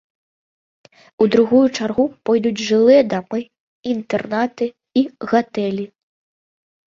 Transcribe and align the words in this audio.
У 1.25 1.25
другую 1.33 1.61
чаргу 1.77 2.05
пойдуць 2.29 2.63
жылыя 2.69 3.03
дамы, 3.11 3.39
інтэрнаты 3.93 4.65
і 5.03 5.05
гатэлі. 5.35 5.85